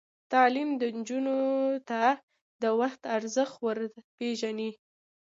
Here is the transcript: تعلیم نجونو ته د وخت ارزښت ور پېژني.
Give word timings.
تعلیم 0.33 0.69
نجونو 0.99 1.37
ته 1.89 2.01
د 2.61 2.63
وخت 2.79 3.01
ارزښت 3.17 3.55
ور 3.65 3.77
پېژني. 4.17 4.71